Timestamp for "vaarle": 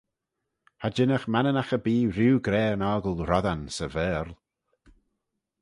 3.95-4.35